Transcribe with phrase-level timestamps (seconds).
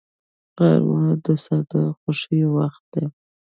[0.57, 3.05] غرمه د ساده خوښیو وخت دی